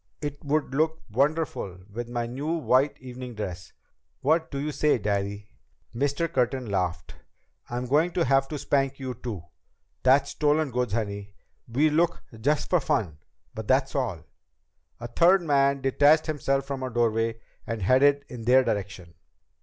It 0.19 0.43
would 0.43 0.73
look 0.73 0.99
wonderful 1.11 1.77
with 1.93 2.09
my 2.09 2.25
new 2.25 2.53
white 2.53 2.97
evening 2.99 3.35
dress! 3.35 3.71
What 4.21 4.49
do 4.49 4.57
you 4.57 4.71
say, 4.71 4.97
Daddy?" 4.97 5.49
Mr. 5.93 6.27
Curtin 6.27 6.65
laughed. 6.71 7.13
"Am 7.69 7.83
I 7.83 7.87
going 7.87 8.11
to 8.13 8.25
have 8.25 8.47
to 8.47 8.57
spank 8.57 8.99
you 8.99 9.13
too? 9.13 9.43
That's 10.01 10.31
stolen 10.31 10.71
goods, 10.71 10.93
honey. 10.93 11.35
We 11.67 11.91
look 11.91 12.23
just 12.39 12.67
for 12.71 12.79
fun. 12.79 13.19
But 13.53 13.67
that's 13.67 13.93
all." 13.93 14.23
A 14.99 15.05
third 15.07 15.43
man 15.43 15.81
detached 15.81 16.25
himself 16.25 16.65
from 16.65 16.81
a 16.81 16.89
doorway 16.89 17.39
and 17.67 17.83
headed 17.83 18.25
in 18.27 18.45
their 18.45 18.63
direction. 18.63 19.13